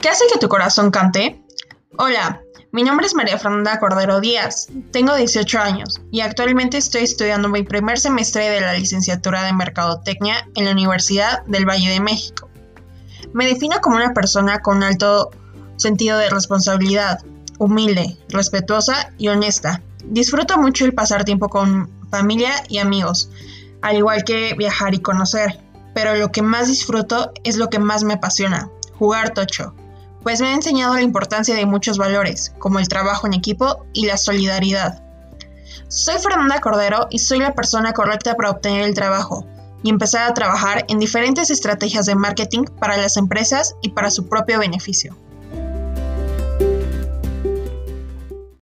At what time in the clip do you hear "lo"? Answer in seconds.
26.14-26.30, 27.56-27.68